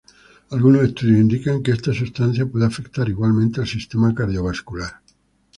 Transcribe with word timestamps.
Algunos 0.49 0.81
estudios 0.81 1.19
indican 1.19 1.61
que 1.61 1.73
esta 1.73 1.93
sustancia 1.93 2.47
puede 2.47 2.65
afectar 2.65 3.07
igualmente 3.07 3.61
al 3.61 3.67
sistema 3.67 4.15
cardiovascular. 4.15 4.93